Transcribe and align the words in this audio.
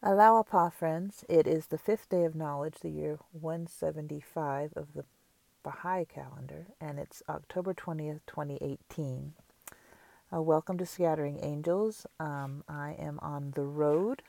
Allah-u-Abha, 0.00 0.72
friends, 0.72 1.24
it 1.28 1.48
is 1.48 1.66
the 1.66 1.76
fifth 1.76 2.08
day 2.08 2.22
of 2.22 2.36
knowledge, 2.36 2.76
the 2.80 2.88
year 2.88 3.18
175 3.32 4.72
of 4.76 4.94
the 4.94 5.04
Baha'i 5.64 6.04
calendar, 6.04 6.66
and 6.80 7.00
it's 7.00 7.20
October 7.28 7.74
20th, 7.74 8.20
2018. 8.28 9.32
Uh, 10.32 10.40
welcome 10.40 10.78
to 10.78 10.86
Scattering 10.86 11.40
Angels. 11.42 12.06
Um, 12.20 12.62
I 12.68 12.92
am 12.96 13.18
on 13.22 13.50
the 13.56 13.64
road 13.64 14.22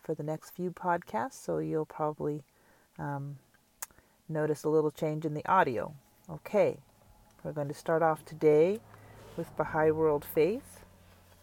for 0.00 0.14
the 0.14 0.22
next 0.22 0.50
few 0.50 0.70
podcasts, 0.70 1.44
so 1.44 1.58
you'll 1.58 1.86
probably 1.86 2.44
um, 2.96 3.40
notice 4.28 4.62
a 4.62 4.68
little 4.68 4.92
change 4.92 5.24
in 5.24 5.34
the 5.34 5.44
audio. 5.50 5.92
Okay, 6.30 6.78
we're 7.42 7.50
going 7.50 7.66
to 7.66 7.74
start 7.74 8.04
off 8.04 8.24
today 8.24 8.78
with 9.36 9.56
Baha'i 9.56 9.90
World 9.90 10.24
Faith, 10.24 10.84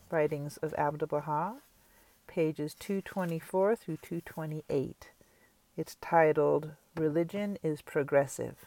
writings 0.10 0.56
of 0.56 0.74
Abdu'l 0.78 1.10
Baha 1.10 1.56
pages 2.28 2.76
224 2.80 3.76
through 3.76 3.98
228. 3.98 5.10
It's 5.76 5.98
titled 6.02 6.72
Religion 6.96 7.58
is 7.64 7.82
Progressive. 7.82 8.66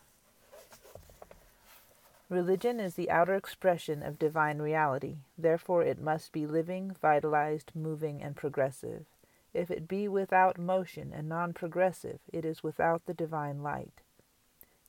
Religion 2.28 2.78
is 2.78 2.94
the 2.94 3.10
outer 3.10 3.34
expression 3.34 4.02
of 4.02 4.18
divine 4.18 4.58
reality. 4.58 5.16
Therefore, 5.36 5.82
it 5.82 6.00
must 6.00 6.32
be 6.32 6.46
living, 6.46 6.96
vitalized, 7.02 7.72
moving, 7.74 8.22
and 8.22 8.36
progressive. 8.36 9.04
If 9.52 9.70
it 9.70 9.88
be 9.88 10.06
without 10.06 10.56
motion 10.56 11.12
and 11.12 11.28
non 11.28 11.52
progressive, 11.52 12.20
it 12.32 12.44
is 12.44 12.62
without 12.62 13.06
the 13.06 13.14
divine 13.14 13.62
light. 13.62 14.02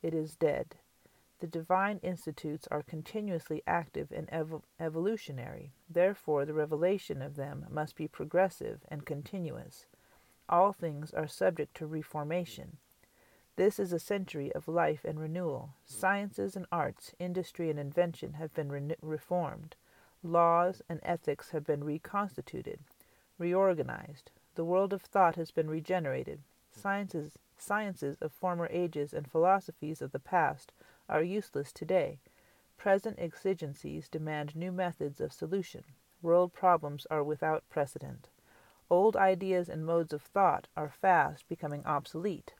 It 0.03 0.13
is 0.13 0.35
dead. 0.35 0.75
The 1.41 1.47
divine 1.47 1.97
institutes 2.03 2.67
are 2.69 2.83
continuously 2.83 3.63
active 3.65 4.11
and 4.11 4.29
ev- 4.29 4.61
evolutionary. 4.79 5.73
Therefore, 5.89 6.45
the 6.45 6.53
revelation 6.53 7.19
of 7.19 7.35
them 7.35 7.65
must 7.67 7.95
be 7.95 8.07
progressive 8.07 8.81
and 8.89 9.07
continuous. 9.07 9.87
All 10.47 10.71
things 10.71 11.11
are 11.15 11.27
subject 11.27 11.75
to 11.77 11.87
reformation. 11.87 12.77
This 13.55 13.79
is 13.79 13.91
a 13.91 13.97
century 13.97 14.53
of 14.53 14.67
life 14.67 15.03
and 15.03 15.19
renewal. 15.19 15.73
Sciences 15.83 16.55
and 16.55 16.67
arts, 16.71 17.15
industry 17.17 17.71
and 17.71 17.79
invention 17.79 18.33
have 18.33 18.53
been 18.53 18.71
re- 18.71 18.95
reformed. 19.01 19.75
Laws 20.21 20.83
and 20.87 20.99
ethics 21.01 21.49
have 21.49 21.65
been 21.65 21.83
reconstituted, 21.83 22.81
reorganized. 23.39 24.29
The 24.53 24.65
world 24.65 24.93
of 24.93 25.01
thought 25.01 25.37
has 25.37 25.49
been 25.49 25.71
regenerated. 25.71 26.43
Sciences, 26.71 27.39
sciences 27.57 28.17
of 28.21 28.31
former 28.31 28.67
ages 28.69 29.11
and 29.11 29.27
philosophies 29.27 30.03
of 30.03 30.11
the 30.11 30.19
past 30.19 30.71
are 31.09 31.23
useless 31.23 31.71
today. 31.71 32.19
Present 32.77 33.19
exigencies 33.19 34.07
demand 34.07 34.55
new 34.55 34.71
methods 34.71 35.21
of 35.21 35.33
solution. 35.33 35.83
World 36.21 36.53
problems 36.53 37.05
are 37.11 37.23
without 37.23 37.63
precedent. 37.69 38.29
Old 38.89 39.15
ideas 39.15 39.69
and 39.69 39.85
modes 39.85 40.13
of 40.13 40.21
thought 40.21 40.67
are 40.75 40.89
fast 40.89 41.47
becoming 41.47 41.85
obsolete. 41.85 42.53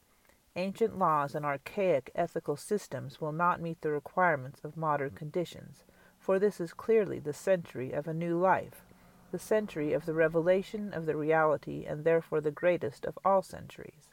Ancient 0.55 0.97
laws 0.97 1.33
and 1.33 1.45
archaic 1.45 2.11
ethical 2.13 2.55
systems 2.55 3.21
will 3.21 3.31
not 3.31 3.61
meet 3.61 3.81
the 3.81 3.91
requirements 3.91 4.61
of 4.63 4.75
modern 4.75 5.11
conditions, 5.11 5.85
for 6.19 6.39
this 6.39 6.59
is 6.59 6.73
clearly 6.73 7.19
the 7.19 7.33
century 7.33 7.91
of 7.91 8.07
a 8.07 8.13
new 8.13 8.37
life, 8.37 8.85
the 9.31 9.39
century 9.39 9.93
of 9.93 10.05
the 10.05 10.13
revelation 10.13 10.93
of 10.93 11.05
the 11.05 11.15
reality, 11.15 11.85
and 11.85 12.03
therefore 12.03 12.41
the 12.41 12.51
greatest 12.51 13.05
of 13.05 13.17
all 13.23 13.41
centuries. 13.41 14.09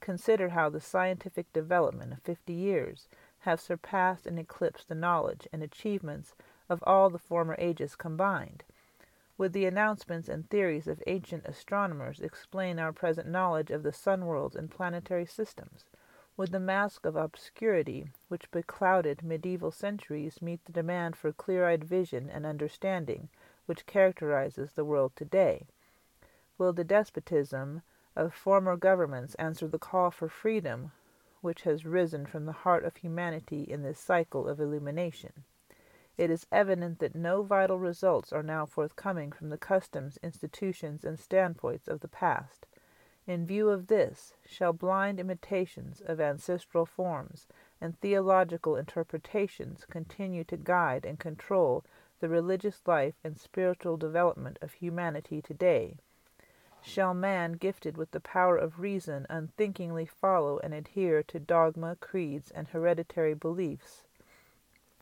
Consider 0.00 0.50
how 0.50 0.68
the 0.68 0.80
scientific 0.80 1.52
development 1.52 2.12
of 2.12 2.20
fifty 2.22 2.52
years 2.52 3.08
have 3.46 3.60
surpassed 3.60 4.26
and 4.26 4.40
eclipsed 4.40 4.88
the 4.88 4.94
knowledge 4.94 5.46
and 5.52 5.62
achievements 5.62 6.34
of 6.68 6.82
all 6.84 7.08
the 7.08 7.18
former 7.18 7.54
ages 7.58 7.94
combined. 7.94 8.64
Would 9.38 9.52
the 9.52 9.66
announcements 9.66 10.28
and 10.28 10.50
theories 10.50 10.88
of 10.88 11.00
ancient 11.06 11.46
astronomers 11.46 12.20
explain 12.20 12.80
our 12.80 12.92
present 12.92 13.28
knowledge 13.28 13.70
of 13.70 13.84
the 13.84 13.92
sun 13.92 14.26
worlds 14.26 14.56
and 14.56 14.68
planetary 14.68 15.26
systems? 15.26 15.84
Would 16.36 16.50
the 16.50 16.58
mask 16.58 17.06
of 17.06 17.14
obscurity 17.14 18.10
which 18.26 18.50
beclouded 18.50 19.22
medieval 19.22 19.70
centuries 19.70 20.42
meet 20.42 20.64
the 20.64 20.72
demand 20.72 21.14
for 21.14 21.32
clear 21.32 21.68
eyed 21.68 21.84
vision 21.84 22.28
and 22.28 22.44
understanding 22.44 23.28
which 23.66 23.86
characterizes 23.86 24.72
the 24.72 24.84
world 24.84 25.12
today? 25.14 25.66
Will 26.58 26.72
the 26.72 26.82
despotism 26.82 27.82
of 28.16 28.34
former 28.34 28.76
governments 28.76 29.36
answer 29.36 29.68
the 29.68 29.78
call 29.78 30.10
for 30.10 30.28
freedom 30.28 30.90
which 31.40 31.62
has 31.62 31.84
risen 31.84 32.26
from 32.26 32.46
the 32.46 32.52
heart 32.52 32.84
of 32.84 32.96
humanity 32.96 33.62
in 33.62 33.82
this 33.82 33.98
cycle 33.98 34.48
of 34.48 34.60
illumination. 34.60 35.44
It 36.16 36.30
is 36.30 36.46
evident 36.50 36.98
that 37.00 37.14
no 37.14 37.42
vital 37.42 37.78
results 37.78 38.32
are 38.32 38.42
now 38.42 38.64
forthcoming 38.64 39.32
from 39.32 39.50
the 39.50 39.58
customs, 39.58 40.18
institutions, 40.22 41.04
and 41.04 41.18
standpoints 41.18 41.88
of 41.88 42.00
the 42.00 42.08
past. 42.08 42.66
In 43.26 43.44
view 43.44 43.68
of 43.68 43.88
this, 43.88 44.34
shall 44.46 44.72
blind 44.72 45.20
imitations 45.20 46.00
of 46.00 46.20
ancestral 46.20 46.86
forms 46.86 47.46
and 47.80 47.98
theological 48.00 48.76
interpretations 48.76 49.84
continue 49.84 50.44
to 50.44 50.56
guide 50.56 51.04
and 51.04 51.18
control 51.18 51.84
the 52.20 52.28
religious 52.28 52.80
life 52.86 53.16
and 53.22 53.36
spiritual 53.36 53.96
development 53.96 54.58
of 54.62 54.72
humanity 54.74 55.42
today? 55.42 55.98
Shall 56.88 57.14
man, 57.14 57.54
gifted 57.54 57.96
with 57.96 58.12
the 58.12 58.20
power 58.20 58.56
of 58.56 58.78
reason, 58.78 59.26
unthinkingly 59.28 60.06
follow 60.06 60.60
and 60.60 60.72
adhere 60.72 61.20
to 61.24 61.40
dogma, 61.40 61.96
creeds, 61.96 62.52
and 62.52 62.68
hereditary 62.68 63.34
beliefs, 63.34 64.04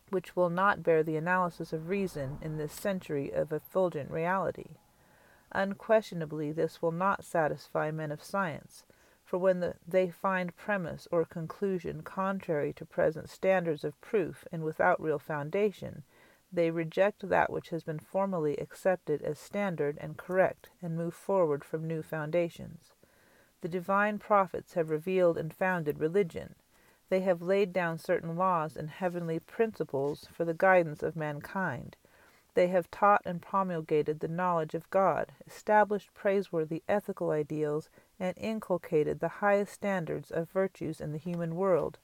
which 0.09 0.35
will 0.35 0.49
not 0.49 0.81
bear 0.81 1.03
the 1.03 1.15
analysis 1.15 1.71
of 1.73 1.87
reason 1.87 2.39
in 2.41 2.57
this 2.57 2.73
century 2.73 3.29
of 3.29 3.53
effulgent 3.53 4.09
reality? 4.09 4.77
Unquestionably, 5.51 6.51
this 6.51 6.81
will 6.81 6.91
not 6.91 7.23
satisfy 7.23 7.91
men 7.91 8.11
of 8.11 8.23
science, 8.23 8.83
for 9.23 9.37
when 9.37 9.59
the, 9.59 9.75
they 9.87 10.09
find 10.09 10.57
premise 10.57 11.07
or 11.11 11.23
conclusion 11.23 12.01
contrary 12.01 12.73
to 12.73 12.83
present 12.83 13.29
standards 13.29 13.83
of 13.83 14.01
proof 14.01 14.43
and 14.51 14.63
without 14.63 14.99
real 14.99 15.19
foundation, 15.19 16.01
they 16.55 16.71
reject 16.71 17.29
that 17.29 17.51
which 17.51 17.69
has 17.69 17.83
been 17.83 17.99
formally 17.99 18.55
accepted 18.57 19.21
as 19.21 19.37
standard 19.37 19.97
and 20.01 20.17
correct 20.17 20.69
and 20.81 20.97
move 20.97 21.13
forward 21.13 21.63
from 21.63 21.85
new 21.87 22.01
foundations. 22.01 22.93
The 23.61 23.69
divine 23.69 24.19
prophets 24.19 24.73
have 24.73 24.89
revealed 24.89 25.37
and 25.37 25.53
founded 25.53 25.99
religion. 25.99 26.55
They 27.09 27.21
have 27.21 27.41
laid 27.41 27.73
down 27.73 27.97
certain 27.97 28.35
laws 28.35 28.75
and 28.75 28.89
heavenly 28.89 29.39
principles 29.39 30.27
for 30.31 30.45
the 30.45 30.53
guidance 30.53 31.03
of 31.03 31.15
mankind. 31.15 31.97
They 32.55 32.67
have 32.69 32.89
taught 32.89 33.21
and 33.25 33.41
promulgated 33.41 34.21
the 34.21 34.27
knowledge 34.29 34.75
of 34.75 34.89
God, 34.89 35.33
established 35.45 36.13
praiseworthy 36.13 36.83
ethical 36.87 37.31
ideals, 37.31 37.89
and 38.17 38.37
inculcated 38.37 39.19
the 39.19 39.27
highest 39.43 39.73
standards 39.73 40.31
of 40.31 40.49
virtues 40.51 41.01
in 41.01 41.11
the 41.11 41.17
human 41.17 41.55
world. 41.55 41.99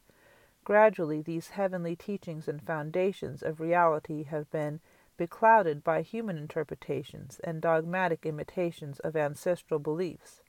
Gradually, 0.63 1.21
these 1.21 1.49
heavenly 1.49 1.95
teachings 1.95 2.47
and 2.47 2.61
foundations 2.61 3.41
of 3.41 3.59
reality 3.59 4.23
have 4.23 4.49
been 4.51 4.79
beclouded 5.17 5.83
by 5.83 6.01
human 6.01 6.37
interpretations 6.37 7.39
and 7.43 7.61
dogmatic 7.61 8.25
imitations 8.25 8.99
of 8.99 9.15
ancestral 9.15 9.79
beliefs. 9.79 10.41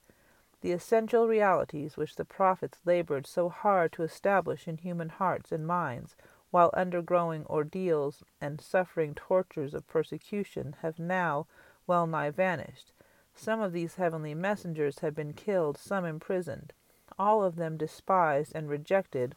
The 0.61 0.73
essential 0.73 1.27
realities 1.27 1.97
which 1.97 2.17
the 2.17 2.25
prophets 2.25 2.79
labored 2.85 3.27
so 3.27 3.49
hard 3.49 3.93
to 3.93 4.03
establish 4.03 4.69
in 4.69 4.77
human 4.77 5.09
hearts 5.09 5.51
and 5.51 5.67
minds 5.67 6.15
while 6.51 6.71
undergoing 6.75 7.47
ordeals 7.47 8.23
and 8.41 8.61
suffering 8.61 9.15
tortures 9.15 9.75
of 9.75 9.89
persecution 9.89 10.77
have 10.83 10.99
now 10.99 11.47
well 11.87 12.07
nigh 12.07 12.31
vanished. 12.31 12.93
Some 13.35 13.61
of 13.61 13.73
these 13.73 13.95
heavenly 13.95 14.35
messengers 14.35 14.99
have 14.99 15.15
been 15.15 15.33
killed, 15.33 15.79
some 15.79 16.05
imprisoned, 16.05 16.75
all 17.19 17.43
of 17.43 17.57
them 17.57 17.79
despised 17.79 18.53
and 18.55 18.69
rejected 18.69 19.35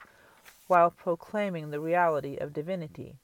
while 0.68 0.90
proclaiming 0.90 1.70
the 1.70 1.80
reality 1.80 2.38
of 2.38 2.54
divinity. 2.54 3.18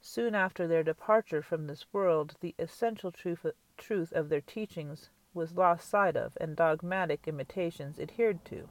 Soon 0.00 0.34
after 0.34 0.66
their 0.66 0.82
departure 0.82 1.42
from 1.42 1.66
this 1.66 1.86
world, 1.92 2.36
the 2.40 2.54
essential 2.58 3.10
truth, 3.10 3.46
truth 3.76 4.12
of 4.12 4.28
their 4.28 4.40
teachings 4.40 5.10
was 5.34 5.54
lost 5.54 5.88
sight 5.88 6.16
of 6.16 6.36
and 6.40 6.56
dogmatic 6.56 7.28
imitations 7.28 7.98
adhered 7.98 8.44
to. 8.44 8.68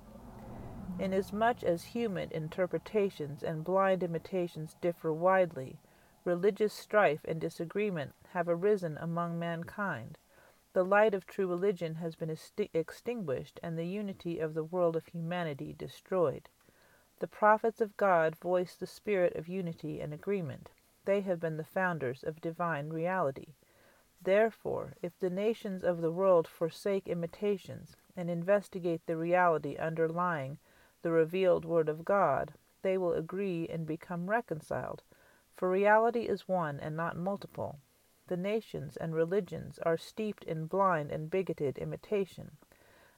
Inasmuch 0.98 1.64
as 1.64 1.84
human 1.84 2.32
interpretations 2.32 3.44
and 3.44 3.64
blind 3.64 4.02
imitations 4.02 4.76
differ 4.82 5.12
widely, 5.12 5.78
religious 6.24 6.74
strife 6.74 7.20
and 7.26 7.40
disagreement 7.40 8.14
have 8.30 8.48
arisen 8.48 8.98
among 8.98 9.38
mankind. 9.38 10.18
The 10.74 10.84
light 10.84 11.14
of 11.14 11.26
true 11.26 11.48
religion 11.48 11.96
has 11.96 12.16
been 12.16 12.36
extinguished 12.74 13.60
and 13.62 13.78
the 13.78 13.88
unity 13.88 14.40
of 14.40 14.54
the 14.54 14.64
world 14.64 14.96
of 14.96 15.06
humanity 15.08 15.74
destroyed. 15.78 16.50
The 17.20 17.28
prophets 17.28 17.80
of 17.80 17.96
God 17.96 18.36
voice 18.36 18.76
the 18.76 18.86
spirit 18.86 19.36
of 19.36 19.48
unity 19.48 20.02
and 20.02 20.14
agreement. 20.14 20.70
They 21.06 21.22
have 21.22 21.40
been 21.40 21.56
the 21.56 21.64
founders 21.64 22.24
of 22.24 22.42
divine 22.42 22.90
reality. 22.90 23.54
Therefore, 24.22 24.96
if 25.02 25.18
the 25.20 25.30
nations 25.30 25.84
of 25.84 26.02
the 26.02 26.12
world 26.12 26.46
forsake 26.48 27.08
imitations 27.08 27.96
and 28.18 28.30
investigate 28.30 29.06
the 29.06 29.16
reality 29.16 29.78
underlying 29.78 30.58
the 31.04 31.12
revealed 31.12 31.64
Word 31.64 31.88
of 31.88 32.04
God, 32.04 32.54
they 32.82 32.98
will 32.98 33.14
agree 33.14 33.68
and 33.70 33.86
become 33.86 34.30
reconciled, 34.30 35.04
for 35.56 35.70
reality 35.70 36.24
is 36.24 36.50
one 36.50 36.80
and 36.80 36.98
not 36.98 37.16
multiple. 37.16 37.80
The 38.28 38.36
nations 38.36 38.98
and 38.98 39.16
religions 39.16 39.80
are 39.80 39.98
steeped 39.98 40.44
in 40.44 40.66
blind 40.66 41.12
and 41.12 41.30
bigoted 41.30 41.78
imitation. 41.78 42.58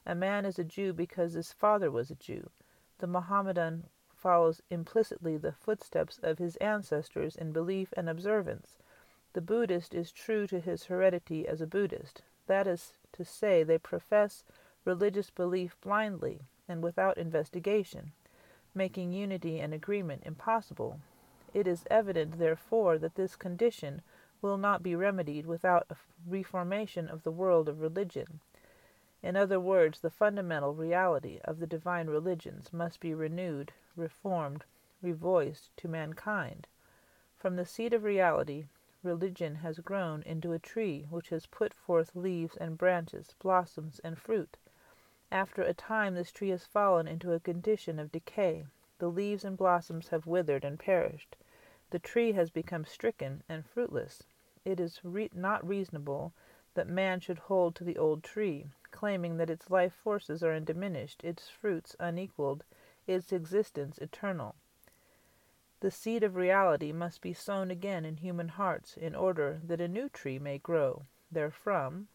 A 0.06 0.14
man 0.14 0.44
is 0.44 0.58
a 0.58 0.64
Jew 0.64 0.92
because 0.92 1.32
his 1.32 1.52
father 1.52 1.90
was 1.90 2.10
a 2.10 2.14
Jew. 2.14 2.50
The 2.98 3.06
Mohammedan 3.06 3.84
follows 4.14 4.60
implicitly 4.70 5.36
the 5.36 5.52
footsteps 5.52 6.18
of 6.22 6.38
his 6.38 6.56
ancestors 6.56 7.36
in 7.36 7.52
belief 7.52 7.94
and 7.96 8.08
observance. 8.08 8.78
The 9.34 9.40
Buddhist 9.40 9.94
is 9.94 10.10
true 10.10 10.46
to 10.48 10.58
his 10.58 10.86
heredity 10.86 11.46
as 11.46 11.60
a 11.60 11.66
Buddhist. 11.66 12.22
That 12.46 12.66
is 12.66 12.94
to 13.12 13.24
say, 13.24 13.62
they 13.62 13.78
profess 13.78 14.42
religious 14.84 15.30
belief 15.30 15.76
blindly 15.80 16.40
and 16.68 16.82
without 16.82 17.18
investigation, 17.18 18.12
making 18.74 19.12
unity 19.12 19.60
and 19.60 19.72
agreement 19.72 20.22
impossible. 20.26 21.00
It 21.54 21.66
is 21.66 21.84
evident, 21.90 22.38
therefore, 22.38 22.98
that 22.98 23.14
this 23.14 23.36
condition 23.36 24.02
will 24.42 24.58
not 24.58 24.82
be 24.82 24.96
remedied 24.96 25.46
without 25.46 25.86
a 25.90 25.96
reformation 26.26 27.08
of 27.08 27.22
the 27.22 27.30
world 27.30 27.68
of 27.68 27.80
religion. 27.80 28.40
In 29.20 29.36
other 29.36 29.58
words, 29.58 30.00
the 30.00 30.10
fundamental 30.10 30.74
reality 30.74 31.40
of 31.44 31.58
the 31.58 31.66
divine 31.66 32.06
religions 32.06 32.72
must 32.72 33.00
be 33.00 33.14
renewed, 33.14 33.72
reformed, 33.96 34.64
revoiced 35.02 35.76
to 35.78 35.88
mankind. 35.88 36.68
From 37.36 37.56
the 37.56 37.66
seed 37.66 37.92
of 37.92 38.04
reality, 38.04 38.66
religion 39.02 39.56
has 39.56 39.80
grown 39.80 40.22
into 40.22 40.52
a 40.52 40.60
tree 40.60 41.06
which 41.10 41.30
has 41.30 41.46
put 41.46 41.74
forth 41.74 42.14
leaves 42.14 42.56
and 42.56 42.78
branches, 42.78 43.34
blossoms 43.40 43.98
and 44.04 44.16
fruit. 44.16 44.56
After 45.32 45.62
a 45.62 45.74
time, 45.74 46.14
this 46.14 46.30
tree 46.30 46.50
has 46.50 46.64
fallen 46.64 47.08
into 47.08 47.32
a 47.32 47.40
condition 47.40 47.98
of 47.98 48.12
decay. 48.12 48.66
The 48.98 49.10
leaves 49.10 49.44
and 49.44 49.56
blossoms 49.56 50.08
have 50.08 50.26
withered 50.26 50.64
and 50.64 50.78
perished. 50.78 51.36
The 51.90 51.98
tree 51.98 52.32
has 52.32 52.50
become 52.50 52.84
stricken 52.84 53.42
and 53.48 53.66
fruitless. 53.66 54.22
It 54.64 54.78
is 54.78 55.04
re- 55.04 55.30
not 55.34 55.66
reasonable 55.66 56.32
that 56.74 56.88
man 56.88 57.18
should 57.18 57.38
hold 57.38 57.74
to 57.74 57.84
the 57.84 57.98
old 57.98 58.22
tree, 58.22 58.70
claiming 58.98 59.36
that 59.36 59.48
its 59.48 59.70
life 59.70 59.92
forces 59.92 60.42
are 60.42 60.52
undiminished, 60.52 61.22
its 61.22 61.48
fruits 61.48 61.94
unequaled, 62.00 62.64
its 63.06 63.32
existence 63.32 63.96
eternal. 63.98 64.56
The 65.78 65.92
seed 65.92 66.24
of 66.24 66.34
reality 66.34 66.90
must 66.90 67.20
be 67.20 67.32
sown 67.32 67.70
again 67.70 68.04
in 68.04 68.16
human 68.16 68.48
hearts 68.48 68.96
in 68.96 69.14
order 69.14 69.60
that 69.62 69.80
a 69.80 69.86
new 69.86 70.08
tree 70.08 70.40
may 70.40 70.58
grow 70.58 71.04
therefrom, 71.30 72.08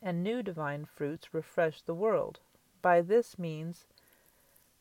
and 0.00 0.24
new 0.24 0.42
divine 0.42 0.86
fruits 0.86 1.34
refresh 1.34 1.82
the 1.82 1.94
world. 1.94 2.40
By 2.80 3.02
this 3.02 3.38
means, 3.38 3.84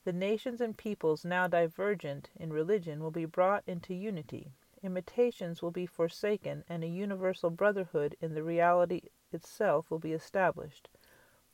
the 0.06 0.14
nations 0.14 0.62
and 0.62 0.78
peoples 0.78 1.26
now 1.26 1.48
divergent 1.48 2.30
in 2.40 2.54
religion 2.54 3.04
will 3.04 3.12
be 3.12 3.26
brought 3.26 3.66
into 3.68 3.94
unity. 3.94 4.54
Imitations 4.82 5.62
will 5.62 5.72
be 5.72 5.86
forsaken, 5.86 6.64
and 6.70 6.82
a 6.82 6.88
universal 6.88 7.50
brotherhood 7.50 8.16
in 8.22 8.36
the 8.36 8.44
reality 8.44 9.02
itself 9.34 9.92
will 9.92 10.00
be 10.00 10.14
established. 10.14 10.88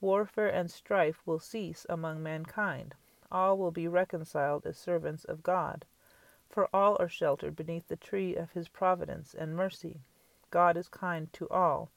Warfare 0.02 0.50
and 0.50 0.72
strife 0.72 1.22
will 1.26 1.40
cease 1.40 1.86
among 1.88 2.24
mankind. 2.24 2.96
All 3.32 3.58
will 3.58 3.72
be 3.72 3.88
reconciled 3.88 4.66
as 4.66 4.78
servants 4.78 5.24
of 5.24 5.44
God. 5.44 5.86
For 6.50 6.68
all 6.76 6.98
are 7.00 7.08
sheltered 7.08 7.56
beneath 7.56 7.88
the 7.88 7.96
tree 7.96 8.36
of 8.36 8.52
his 8.52 8.68
providence 8.68 9.34
and 9.34 9.56
mercy. 9.56 10.02
God 10.50 10.76
is 10.76 10.90
kind 10.90 11.32
to 11.34 11.48
all. 11.50 11.92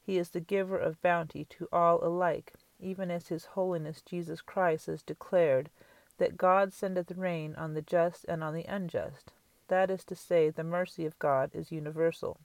He 0.00 0.18
is 0.18 0.30
the 0.30 0.40
giver 0.40 0.78
of 0.78 1.02
bounty 1.02 1.46
to 1.46 1.68
all 1.72 2.04
alike, 2.04 2.52
even 2.78 3.10
as 3.10 3.28
his 3.28 3.46
holiness 3.46 4.02
Jesus 4.02 4.42
Christ 4.42 4.86
has 4.86 5.02
declared 5.02 5.70
that 6.18 6.36
God 6.36 6.72
sendeth 6.72 7.10
rain 7.12 7.54
on 7.56 7.74
the 7.74 7.82
just 7.82 8.24
and 8.28 8.44
on 8.44 8.54
the 8.54 8.64
unjust. 8.64 9.32
That 9.68 9.90
is 9.90 10.04
to 10.04 10.14
say, 10.14 10.50
the 10.50 10.62
mercy 10.62 11.04
of 11.06 11.18
God 11.18 11.50
is 11.54 11.72
universal. 11.72 12.38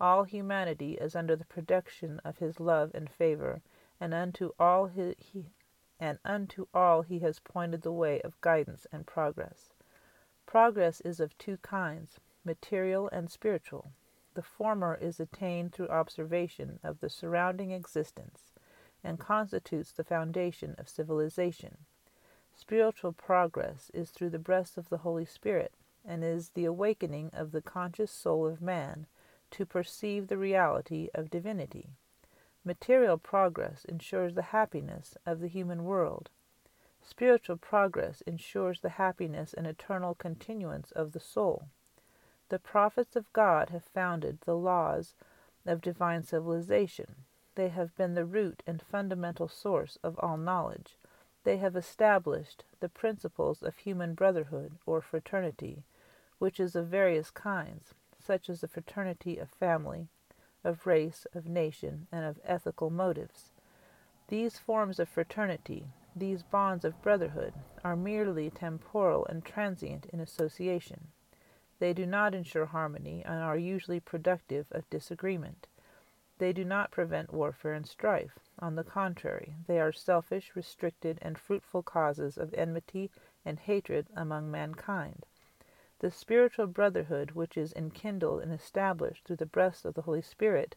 All 0.00 0.24
humanity 0.24 0.94
is 0.94 1.14
under 1.14 1.36
the 1.36 1.44
protection 1.44 2.20
of 2.24 2.38
his 2.38 2.58
love 2.58 2.90
and 2.94 3.08
favor, 3.08 3.60
and 4.00 4.14
unto 4.14 4.50
all 4.58 4.86
he, 4.86 5.14
and 6.00 6.18
unto 6.24 6.66
all 6.72 7.02
he 7.02 7.18
has 7.18 7.38
pointed 7.38 7.82
the 7.82 7.92
way 7.92 8.20
of 8.22 8.40
guidance 8.40 8.86
and 8.90 9.06
progress. 9.06 9.74
Progress 10.46 11.00
is 11.02 11.20
of 11.20 11.36
two 11.36 11.58
kinds, 11.58 12.18
material 12.44 13.08
and 13.12 13.30
spiritual. 13.30 13.92
The 14.34 14.42
former 14.42 14.94
is 15.00 15.20
attained 15.20 15.72
through 15.72 15.88
observation 15.88 16.80
of 16.82 17.00
the 17.00 17.10
surrounding 17.10 17.72
existence 17.72 18.52
and 19.04 19.18
constitutes 19.18 19.92
the 19.92 20.04
foundation 20.04 20.74
of 20.78 20.88
civilization. 20.88 21.78
Spiritual 22.54 23.12
progress 23.12 23.90
is 23.94 24.10
through 24.10 24.30
the 24.30 24.38
breast 24.38 24.76
of 24.76 24.88
the 24.88 24.98
Holy 24.98 25.24
Spirit, 25.24 25.72
and 26.04 26.24
is 26.24 26.50
the 26.50 26.64
awakening 26.64 27.30
of 27.32 27.52
the 27.52 27.62
conscious 27.62 28.10
soul 28.10 28.46
of 28.46 28.62
man 28.62 29.06
to 29.50 29.66
perceive 29.66 30.28
the 30.28 30.38
reality 30.38 31.08
of 31.14 31.30
divinity. 31.30 31.90
Material 32.62 33.16
progress 33.16 33.86
ensures 33.86 34.34
the 34.34 34.42
happiness 34.42 35.16
of 35.24 35.40
the 35.40 35.48
human 35.48 35.84
world. 35.84 36.28
Spiritual 37.00 37.56
progress 37.56 38.20
ensures 38.22 38.80
the 38.80 38.90
happiness 38.90 39.54
and 39.54 39.66
eternal 39.66 40.14
continuance 40.14 40.90
of 40.90 41.12
the 41.12 41.20
soul. 41.20 41.68
The 42.50 42.58
prophets 42.58 43.16
of 43.16 43.32
God 43.32 43.70
have 43.70 43.84
founded 43.84 44.42
the 44.42 44.56
laws 44.56 45.14
of 45.64 45.80
divine 45.80 46.22
civilization. 46.22 47.24
They 47.54 47.68
have 47.68 47.96
been 47.96 48.14
the 48.14 48.26
root 48.26 48.62
and 48.66 48.82
fundamental 48.82 49.48
source 49.48 49.96
of 50.02 50.18
all 50.18 50.36
knowledge. 50.36 50.98
They 51.44 51.56
have 51.56 51.76
established 51.76 52.64
the 52.80 52.90
principles 52.90 53.62
of 53.62 53.78
human 53.78 54.14
brotherhood 54.14 54.76
or 54.84 55.00
fraternity, 55.00 55.84
which 56.38 56.60
is 56.60 56.76
of 56.76 56.88
various 56.88 57.30
kinds, 57.30 57.94
such 58.18 58.50
as 58.50 58.60
the 58.60 58.68
fraternity 58.68 59.38
of 59.38 59.48
family, 59.48 60.08
of 60.64 60.86
race, 60.86 61.26
of 61.34 61.46
nation, 61.46 62.06
and 62.12 62.24
of 62.24 62.40
ethical 62.44 62.90
motives. 62.90 63.52
These 64.28 64.58
forms 64.58 65.00
of 65.00 65.08
fraternity, 65.08 65.86
these 66.14 66.42
bonds 66.42 66.84
of 66.84 67.00
brotherhood, 67.02 67.54
are 67.82 67.96
merely 67.96 68.50
temporal 68.50 69.26
and 69.26 69.44
transient 69.44 70.06
in 70.06 70.20
association. 70.20 71.08
They 71.78 71.92
do 71.92 72.06
not 72.06 72.34
ensure 72.34 72.66
harmony 72.66 73.22
and 73.24 73.42
are 73.42 73.56
usually 73.56 74.00
productive 74.00 74.66
of 74.70 74.88
disagreement. 74.90 75.66
They 76.38 76.52
do 76.52 76.64
not 76.64 76.90
prevent 76.90 77.32
warfare 77.32 77.72
and 77.74 77.86
strife. 77.86 78.38
On 78.58 78.74
the 78.74 78.84
contrary, 78.84 79.54
they 79.66 79.80
are 79.80 79.92
selfish, 79.92 80.54
restricted, 80.54 81.18
and 81.22 81.38
fruitful 81.38 81.82
causes 81.82 82.38
of 82.38 82.54
enmity 82.54 83.10
and 83.44 83.58
hatred 83.58 84.06
among 84.14 84.50
mankind. 84.50 85.26
The 86.00 86.10
spiritual 86.10 86.66
brotherhood, 86.66 87.32
which 87.32 87.58
is 87.58 87.74
enkindled 87.74 88.42
and 88.42 88.52
established 88.54 89.26
through 89.26 89.36
the 89.36 89.44
breath 89.44 89.84
of 89.84 89.92
the 89.92 90.02
Holy 90.02 90.22
Spirit, 90.22 90.74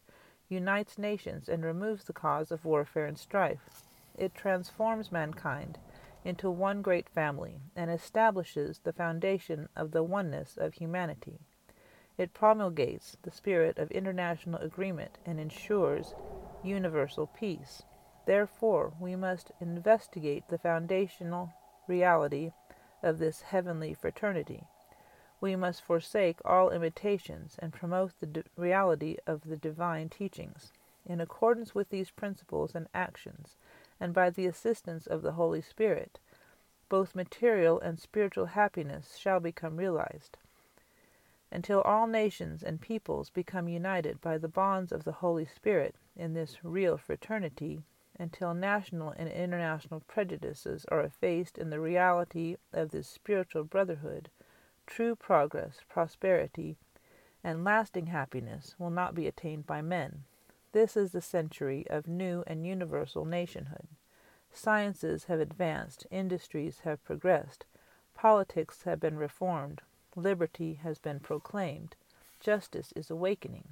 unites 0.50 0.98
nations 0.98 1.48
and 1.48 1.64
removes 1.64 2.04
the 2.04 2.12
cause 2.12 2.52
of 2.52 2.66
warfare 2.66 3.06
and 3.06 3.16
strife. 3.18 3.82
It 4.18 4.34
transforms 4.34 5.10
mankind 5.10 5.78
into 6.24 6.50
one 6.50 6.82
great 6.82 7.08
family 7.08 7.56
and 7.74 7.90
establishes 7.90 8.80
the 8.80 8.92
foundation 8.92 9.70
of 9.74 9.92
the 9.92 10.02
oneness 10.02 10.58
of 10.58 10.74
humanity. 10.74 11.40
It 12.18 12.34
promulgates 12.34 13.16
the 13.22 13.30
spirit 13.30 13.78
of 13.78 13.90
international 13.90 14.60
agreement 14.60 15.16
and 15.24 15.40
ensures 15.40 16.14
universal 16.62 17.26
peace. 17.26 17.82
Therefore, 18.26 18.92
we 19.00 19.16
must 19.16 19.52
investigate 19.58 20.44
the 20.48 20.58
foundational 20.58 21.50
reality 21.88 22.52
of 23.02 23.18
this 23.18 23.40
heavenly 23.40 23.94
fraternity. 23.94 24.64
We 25.44 25.56
must 25.56 25.82
forsake 25.82 26.38
all 26.42 26.70
imitations 26.70 27.56
and 27.58 27.70
promote 27.70 28.18
the 28.18 28.24
di- 28.24 28.44
reality 28.56 29.18
of 29.26 29.42
the 29.42 29.58
divine 29.58 30.08
teachings. 30.08 30.72
In 31.04 31.20
accordance 31.20 31.74
with 31.74 31.90
these 31.90 32.10
principles 32.10 32.74
and 32.74 32.88
actions, 32.94 33.58
and 34.00 34.14
by 34.14 34.30
the 34.30 34.46
assistance 34.46 35.06
of 35.06 35.20
the 35.20 35.32
Holy 35.32 35.60
Spirit, 35.60 36.18
both 36.88 37.14
material 37.14 37.78
and 37.78 38.00
spiritual 38.00 38.46
happiness 38.46 39.16
shall 39.18 39.38
become 39.38 39.76
realized 39.76 40.38
until 41.50 41.82
all 41.82 42.06
nations 42.06 42.62
and 42.62 42.80
peoples 42.80 43.28
become 43.28 43.68
united 43.68 44.22
by 44.22 44.38
the 44.38 44.48
bonds 44.48 44.92
of 44.92 45.04
the 45.04 45.12
Holy 45.12 45.44
Spirit 45.44 45.94
in 46.16 46.32
this 46.32 46.64
real 46.64 46.96
fraternity, 46.96 47.82
until 48.18 48.54
national 48.54 49.10
and 49.10 49.28
international 49.28 50.00
prejudices 50.08 50.86
are 50.88 51.02
effaced 51.02 51.58
in 51.58 51.68
the 51.68 51.80
reality 51.80 52.56
of 52.72 52.92
this 52.92 53.06
spiritual 53.06 53.64
brotherhood, 53.64 54.30
true 54.86 55.16
progress, 55.16 55.80
prosperity, 55.88 56.76
and 57.42 57.64
lasting 57.64 58.06
happiness 58.06 58.74
will 58.78 58.90
not 58.90 59.14
be 59.14 59.26
attained 59.26 59.66
by 59.66 59.82
men. 59.82 60.24
This 60.72 60.96
is 60.96 61.12
the 61.12 61.20
century 61.20 61.86
of 61.88 62.08
new 62.08 62.42
and 62.46 62.66
universal 62.66 63.24
nationhood. 63.24 63.86
Sciences 64.52 65.24
have 65.24 65.40
advanced, 65.40 66.06
industries 66.10 66.80
have 66.80 67.04
progressed, 67.04 67.66
politics 68.14 68.82
have 68.84 69.00
been 69.00 69.16
reformed, 69.16 69.82
Liberty 70.16 70.74
has 70.74 70.98
been 70.98 71.18
proclaimed. 71.18 71.96
Justice 72.40 72.92
is 72.94 73.10
awakening. 73.10 73.70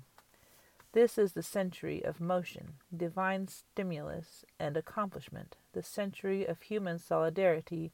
This 0.92 1.16
is 1.16 1.33
the 1.33 1.42
century 1.42 2.04
of 2.04 2.21
motion, 2.21 2.75
divine 2.95 3.49
stimulus, 3.49 4.45
and 4.59 4.76
accomplishment, 4.76 5.57
the 5.73 5.83
century 5.83 6.45
of 6.45 6.62
human 6.62 6.99
solidarity 6.99 7.92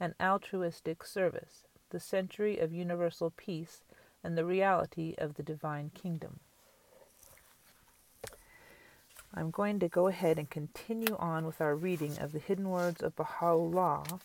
and 0.00 0.14
altruistic 0.20 1.04
service, 1.04 1.66
the 1.90 2.00
century 2.00 2.58
of 2.58 2.72
universal 2.72 3.30
peace 3.30 3.82
and 4.22 4.36
the 4.36 4.44
reality 4.44 5.14
of 5.18 5.34
the 5.34 5.42
divine 5.42 5.90
kingdom. 5.94 6.40
I'm 9.34 9.50
going 9.50 9.78
to 9.80 9.88
go 9.88 10.08
ahead 10.08 10.38
and 10.38 10.48
continue 10.48 11.16
on 11.18 11.44
with 11.44 11.60
our 11.60 11.76
reading 11.76 12.18
of 12.18 12.32
the 12.32 12.38
hidden 12.38 12.70
words 12.70 13.02
of 13.02 13.14
Baha'u'llah 13.14 14.20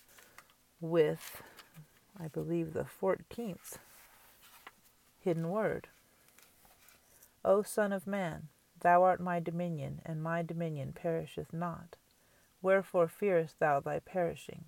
with, 0.79 1.43
I 2.19 2.27
believe, 2.29 2.73
the 2.73 2.85
14th 3.01 3.77
hidden 5.19 5.49
word. 5.49 5.87
O 7.45 7.61
Son 7.61 7.91
of 7.93 8.07
Man, 8.07 8.47
thou 8.81 9.03
art 9.03 9.19
my 9.19 9.39
dominion, 9.39 10.01
and 10.05 10.23
my 10.23 10.41
dominion 10.41 10.93
perisheth 10.93 11.53
not. 11.53 11.95
Wherefore 12.61 13.07
fearest 13.07 13.59
thou 13.59 13.79
thy 13.79 13.99
perishing? 13.99 14.65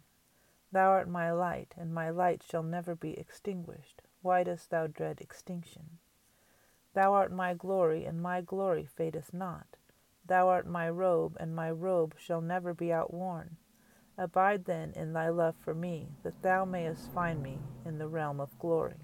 Thou 0.76 0.90
art 0.90 1.08
my 1.08 1.32
light, 1.32 1.74
and 1.78 1.94
my 1.94 2.10
light 2.10 2.44
shall 2.44 2.62
never 2.62 2.96
be 2.96 3.18
extinguished. 3.18 4.02
Why 4.22 4.44
dost 4.44 4.72
thou 4.72 4.88
dread 4.88 5.22
extinction? 5.22 6.00
Thou 6.94 7.14
art 7.14 7.32
my 7.32 7.54
glory, 7.54 8.04
and 8.04 8.22
my 8.22 8.42
glory 8.42 8.84
fadeth 8.84 9.34
not. 9.34 9.78
Thou 10.28 10.50
art 10.50 10.68
my 10.68 10.90
robe, 10.90 11.38
and 11.40 11.56
my 11.56 11.72
robe 11.72 12.16
shall 12.18 12.42
never 12.42 12.74
be 12.74 12.92
outworn. 12.92 13.56
Abide 14.18 14.66
then 14.66 14.92
in 14.98 15.14
thy 15.14 15.30
love 15.30 15.56
for 15.64 15.74
me, 15.74 16.10
that 16.24 16.42
thou 16.42 16.66
mayest 16.66 17.10
find 17.10 17.42
me 17.42 17.60
in 17.86 17.98
the 17.98 18.10
realm 18.10 18.42
of 18.42 18.60
glory. 18.60 19.00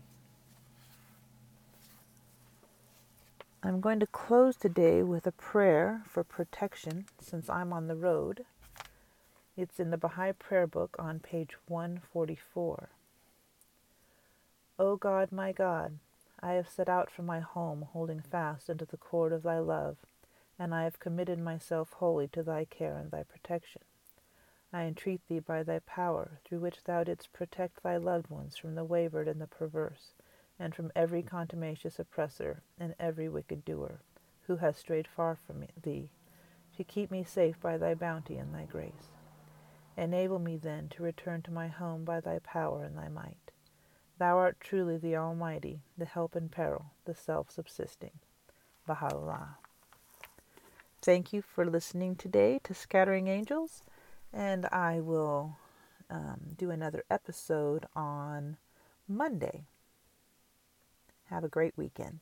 I'm 3.64 3.80
going 3.80 4.02
to 4.02 4.08
close 4.08 4.58
today 4.58 5.04
with 5.04 5.26
a 5.26 5.32
prayer 5.32 6.04
for 6.06 6.26
protection 6.26 7.06
since 7.22 7.50
I'm 7.50 7.72
on 7.72 7.88
the 7.88 7.96
road. 7.96 8.44
It's 9.58 9.82
in 9.82 9.92
the 9.92 9.98
Baha'i 9.98 10.32
Prayer 10.32 10.66
Book 10.66 10.96
on 10.98 11.20
page 11.20 11.58
144. 11.68 12.90
O 14.80 14.96
God, 14.96 15.32
my 15.34 15.52
God, 15.52 16.00
I 16.40 16.54
have 16.54 16.70
set 16.70 16.88
out 16.88 17.12
from 17.12 17.26
my 17.26 17.42
home 17.42 17.86
holding 17.92 18.22
fast 18.22 18.70
unto 18.70 18.86
the 18.86 18.96
cord 18.96 19.34
of 19.34 19.44
thy 19.44 19.60
love, 19.60 19.98
and 20.58 20.74
I 20.74 20.86
have 20.86 21.02
committed 21.02 21.38
myself 21.38 21.92
wholly 21.92 22.30
to 22.30 22.44
thy 22.44 22.64
care 22.64 22.96
and 22.96 23.12
thy 23.12 23.24
protection. 23.24 23.82
I 24.72 24.84
entreat 24.84 25.20
thee 25.28 25.40
by 25.40 25.64
thy 25.64 25.80
power, 25.80 26.40
through 26.46 26.60
which 26.60 26.86
thou 26.86 27.04
didst 27.04 27.34
protect 27.34 27.84
thy 27.84 27.98
loved 27.98 28.30
ones 28.30 28.56
from 28.56 28.76
the 28.76 28.86
wayward 28.86 29.28
and 29.28 29.42
the 29.42 29.48
perverse, 29.48 30.14
and 30.58 30.74
from 30.74 30.94
every 30.96 31.24
contumacious 31.24 32.00
oppressor 32.00 32.64
and 32.80 32.96
every 33.02 33.28
wicked 33.28 33.66
doer, 33.66 34.00
who 34.48 34.56
has 34.56 34.78
strayed 34.78 35.10
far 35.10 35.36
from 35.36 35.66
thee, 35.84 36.10
to 36.78 36.86
keep 36.86 37.12
me 37.12 37.26
safe 37.26 37.60
by 37.60 37.78
thy 37.78 37.94
bounty 37.94 38.38
and 38.38 38.56
thy 38.56 38.64
grace. 38.64 39.12
Enable 39.98 40.40
me 40.40 40.58
then 40.58 40.88
to 40.90 41.04
return 41.04 41.42
to 41.44 41.52
my 41.52 41.68
home 41.68 42.04
by 42.04 42.20
thy 42.20 42.40
power 42.40 42.84
and 42.84 42.98
thy 42.98 43.08
might. 43.08 43.52
Thou 44.18 44.38
art 44.38 44.60
truly 44.60 44.98
the 44.98 45.16
Almighty, 45.16 45.82
the 45.98 46.06
help 46.06 46.36
in 46.36 46.50
peril, 46.50 46.92
the 47.06 47.16
self 47.16 47.52
subsisting. 47.52 48.20
Baha'u'llah. 48.88 49.58
Thank 51.02 51.34
you 51.34 51.42
for 51.42 51.66
listening 51.66 52.16
today 52.16 52.60
to 52.64 52.74
Scattering 52.74 53.28
Angels, 53.28 53.84
and 54.32 54.68
I 54.68 55.00
will 55.00 55.58
um, 56.10 56.56
do 56.56 56.70
another 56.70 57.04
episode 57.10 57.88
on 57.96 58.58
Monday. 59.08 59.64
Have 61.26 61.44
a 61.44 61.50
great 61.50 61.74
weekend. 61.76 62.20